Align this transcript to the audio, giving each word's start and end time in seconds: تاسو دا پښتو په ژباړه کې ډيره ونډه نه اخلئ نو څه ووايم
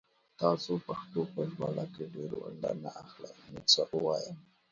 تاسو 0.41 0.71
دا 0.77 0.83
پښتو 0.87 1.21
په 1.33 1.41
ژباړه 1.49 1.85
کې 1.93 2.03
ډيره 2.15 2.35
ونډه 2.41 2.71
نه 2.83 2.89
اخلئ 3.05 3.33
نو 3.51 3.61
څه 3.71 3.81
ووايم 3.91 4.37